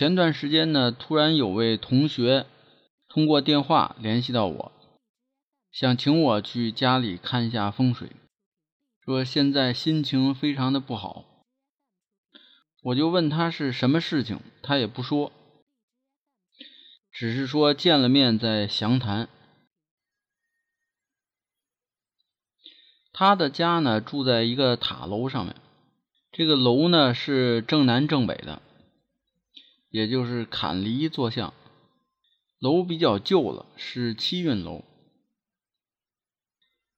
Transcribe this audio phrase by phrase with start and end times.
[0.00, 2.46] 前段时间呢，突然有位同学
[3.06, 4.72] 通过电话联系到我，
[5.70, 8.10] 想请我去家里看一下风水，
[9.04, 11.26] 说现在心情非常的不好。
[12.82, 15.32] 我就问他是什么事情，他也不说，
[17.12, 19.28] 只是说见了面再详谈。
[23.12, 25.54] 他的家呢住在一个塔楼上面，
[26.32, 28.62] 这个楼呢是正南正北的。
[29.90, 31.52] 也就是坎离坐向，
[32.58, 34.84] 楼比较旧了，是七运楼。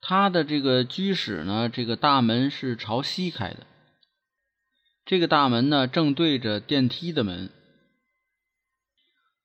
[0.00, 3.66] 它的这个居室呢，这个大门是朝西开的。
[5.04, 7.50] 这个大门呢，正对着电梯的门。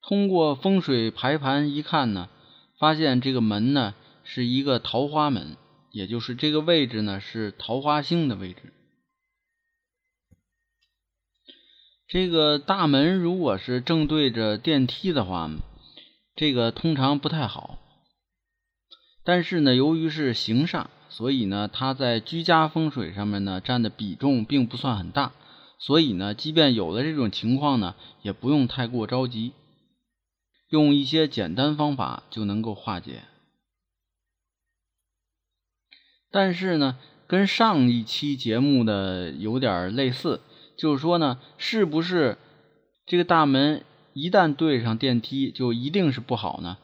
[0.01, 2.29] 通过风水排盘一看呢，
[2.79, 5.57] 发现这个门呢是一个桃花门，
[5.91, 8.71] 也就是这个位置呢是桃花星的位置。
[12.07, 15.49] 这个大门如果是正对着电梯的话，
[16.35, 17.79] 这个通常不太好。
[19.23, 25.31] 但是呢，由于是行煞，所以呢，它在居家风水上面呢占的比重并不算很大。
[25.79, 29.53] 所以呢，即便有了这种情况呢，也不用太过着急，
[30.69, 33.23] 用一些简单方法就能够化解。
[36.29, 40.39] 但是呢，跟上一期节目的有点类似。
[40.77, 42.37] 就是说呢，是不是
[43.05, 46.77] 这个大门一旦对上电梯，就一定是不好呢？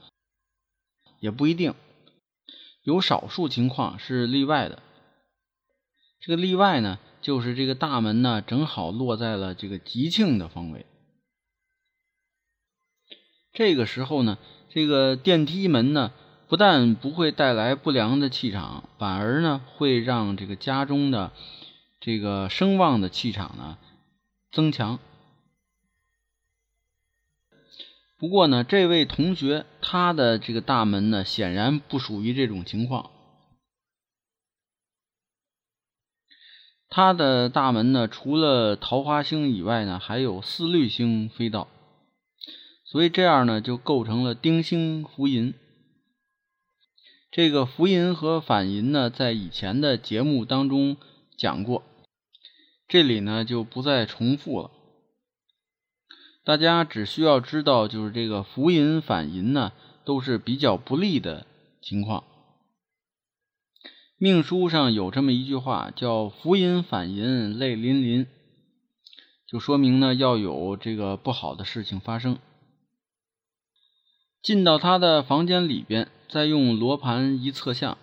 [1.19, 1.73] 也不一定，
[2.83, 4.81] 有少数情况是例外的。
[6.19, 10.85] 这个例外呢，就是这个大门呢正好落在了这个吉庆的方位。
[13.53, 14.37] 这个时候呢，
[14.69, 16.11] 这个电梯门呢，
[16.47, 21.31] 不但不会带来不良的气场，反而呢会让这个家中的。
[22.01, 23.77] 这个声望的气场呢
[24.51, 24.99] 增强。
[28.17, 33.11] 不过呢，这位同学他的这个大门呢，显然不属于这种情况。
[36.89, 41.67] 他的大门呢，除了桃花星以外呢，还有四绿星飞到，
[42.83, 45.53] 所以这样呢，就构成了丁星福银。
[47.31, 50.97] 这个福银和反银呢，在以前的节目当中
[51.37, 51.83] 讲过。
[52.91, 54.69] 这里呢就不再重复了，
[56.43, 59.71] 大家只需要知道，就是这个福银反银呢，
[60.03, 61.47] 都是比较不利的
[61.81, 62.25] 情况。
[64.17, 68.27] 命书上有这么一句话，叫“福银反银泪淋淋”，
[69.47, 72.39] 就说明呢要有这个不好的事情发生。
[74.41, 77.97] 进到他的房间里边，再用罗盘一测向，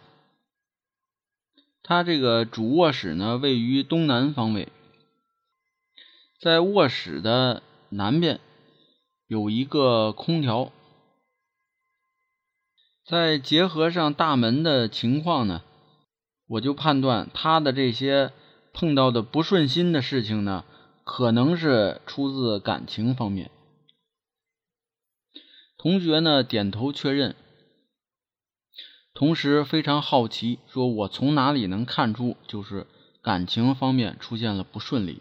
[1.82, 4.66] 他这个主卧室呢位于东南方位。
[6.40, 8.38] 在卧室的南边
[9.26, 10.70] 有一个空调，
[13.04, 15.62] 再结合上大门的情况呢，
[16.46, 18.32] 我就判断他的这些
[18.72, 20.64] 碰到的不顺心的事情呢，
[21.02, 23.50] 可能是出自感情方面。
[25.76, 27.34] 同学呢点头确认，
[29.12, 32.86] 同时非常好奇，说我从哪里能看出就是
[33.22, 35.20] 感情方面出现了不顺利？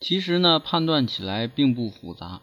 [0.00, 2.40] 其实呢，判断起来并不复杂。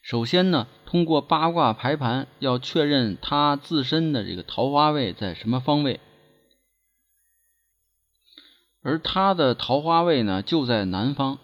[0.00, 6.00] 首先呢，通过八卦排盘，要确认他自身的这个桃花位在什么方位，
[8.82, 11.38] 而他的桃花位呢就在南方。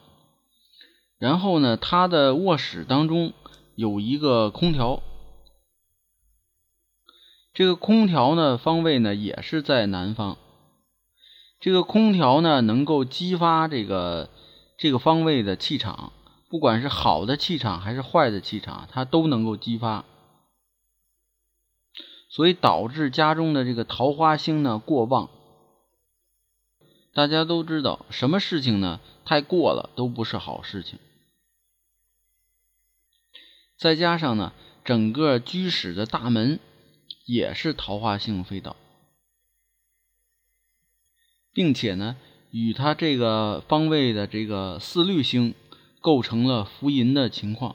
[1.19, 3.35] 然后呢，他的卧室当中
[3.75, 5.03] 有一个空调，
[7.53, 10.39] 这个空调呢方位呢也是在南方。
[11.61, 14.31] 这个空调呢能够激发这个。
[14.83, 16.13] 这个方位的气场，
[16.49, 20.05] 不管是好的气场还是坏的气场，它都能够激发，
[22.29, 25.31] 所以导致家中的这个桃花星呢过旺。
[27.15, 30.99] 大家都知道，什么事情呢太过了都不是好事情。
[33.79, 34.53] 再加上呢，
[34.85, 36.59] 整个居室的大门
[37.25, 38.75] 也是桃花星飞到，
[41.53, 42.17] 并且呢，
[42.53, 45.55] 与它这个方位的这个四绿星
[46.01, 47.75] 构成了福银的情况。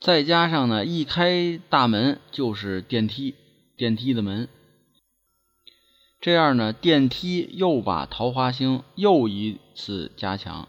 [0.00, 3.34] 再加上呢，一开大门就是电梯，
[3.76, 4.48] 电梯的门，
[6.20, 10.68] 这样呢，电梯又把桃花星又一次加强。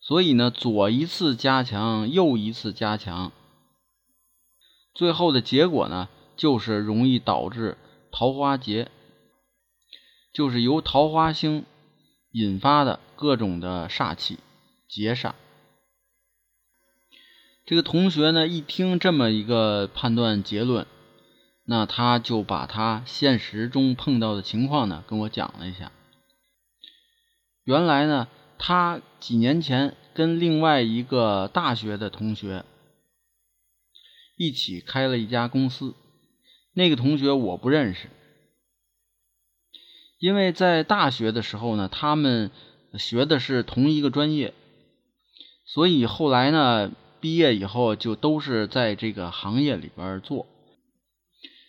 [0.00, 3.32] 所以呢，左一次加强，右一次加强，
[4.94, 6.08] 最后的结果呢，
[6.40, 7.76] 就是容易导致
[8.10, 8.90] 桃花劫，
[10.32, 11.66] 就是由桃花星
[12.32, 14.38] 引发的各种的煞气
[14.88, 15.34] 劫煞。
[17.66, 20.86] 这个同学呢，一听这么一个判断结论，
[21.66, 25.92] 那他就把他现实中碰到的情况呢，跟我讲了一下。
[27.64, 32.64] 原来呢，他几年前跟另外一个大学的同学
[34.38, 35.94] 一起开了一家公司。
[36.72, 38.08] 那个同学我不认识，
[40.18, 42.50] 因为在大学的时候呢，他们
[42.98, 44.54] 学的是同一个专业，
[45.64, 46.92] 所以后来呢。
[47.22, 50.46] 毕业以后就都是在这个行业里边做，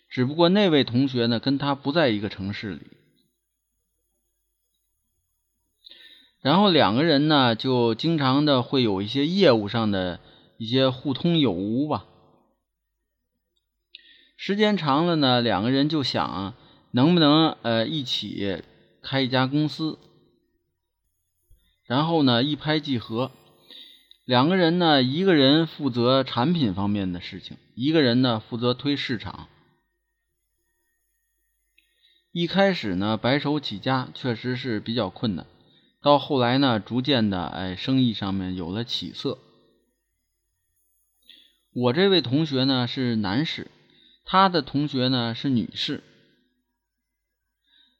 [0.09, 2.80] 只不过那位同学呢跟他不在一个城市里，
[6.39, 10.21] 然后两个人呢就经常的会有一些业务上的
[10.57, 12.06] 一些互通有无吧。
[14.44, 16.56] 时间长了呢，两个人就想
[16.90, 18.64] 能不能呃一起
[19.04, 20.00] 开一家公司，
[21.86, 23.30] 然后呢一拍即合。
[24.26, 29.48] 两个人呢，一个人负责产品方面的事情，一个人呢负责推市场。
[32.32, 35.46] 一开始呢，白手起家确实是比较困难，
[36.02, 39.38] 到后来呢，逐渐的，哎，生意上面有了起色。
[41.74, 43.70] 我这位同学呢是男士，
[44.31, 46.01] 他的同学呢是女士，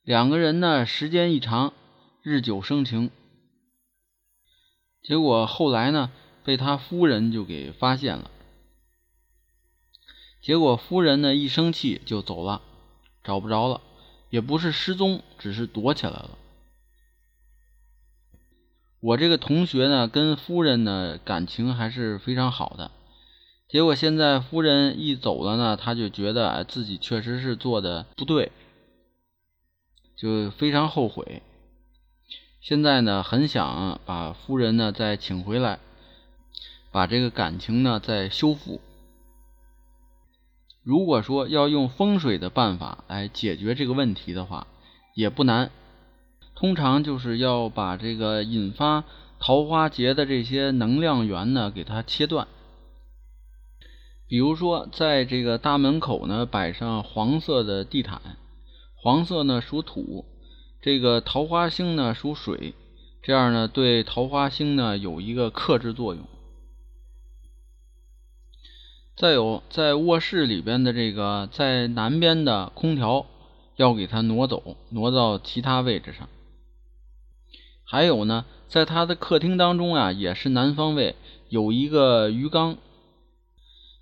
[0.02, 1.74] 两个人呢时间一长，
[2.22, 3.12] 日久生情。
[5.04, 6.10] 结果后来呢？
[6.46, 8.32] 被他夫人就给发现了，
[10.42, 12.62] 结果夫人呢一生气就走了，
[13.26, 13.82] 找不着了，
[14.30, 16.38] 也不是失踪，只是躲起来了。
[19.02, 22.90] 我这个同学呢跟夫人呢感情还是非常好的，
[23.72, 28.52] 结果现在夫人一走了呢，他就觉得自己确实是做的不对，
[30.18, 31.42] 就非常后悔。
[32.60, 35.80] 现在呢很想把夫人呢再请回来。
[36.92, 38.82] 把这个感情呢再修复。
[40.84, 44.68] 如果说要用风水的办法来解决这个问题的话，
[45.16, 45.72] 也不难。
[46.54, 49.06] 通常就是要把这个引发
[49.40, 52.50] 桃花劫的这些能量源呢给它切断。
[54.32, 58.22] 比如说，在这个大门口呢摆上黄色的地毯，
[58.96, 60.24] 黄色呢属土，
[60.82, 62.74] 这个桃花星呢属水，
[63.22, 66.26] 这样呢对桃花星呢有一个克制作用。
[69.18, 73.26] 再有，在卧室里边的这个在南边的空调
[73.76, 76.30] 要给它挪走，挪到其他位置上。
[77.84, 81.18] 还有呢，在他的客厅当中啊，也是南方位
[81.50, 82.78] 有一个鱼缸，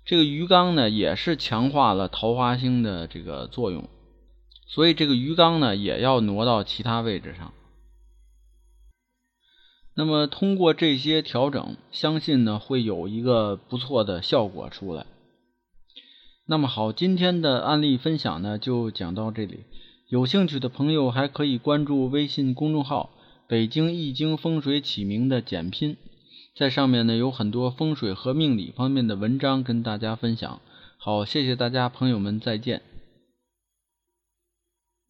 [0.04, 3.88] 这个鱼缸呢也是强化了桃花星的这个作用，
[4.66, 7.52] 所以这个鱼缸呢也要挪到其他位置上。
[9.94, 15.06] 那么通过这些调整，相信呢会有一个不错的效果出来。
[16.46, 19.64] 那么好，今天的案例分享呢就讲到这里。
[20.08, 23.10] 有兴趣的朋友还可以关注微信公众号
[23.46, 25.96] “北京易经风水起名”的简拼，
[26.54, 30.60] 在上面呢有很多风水和命理方面的文章跟大家分享。
[30.98, 32.82] 好，谢谢大家，朋友们再见。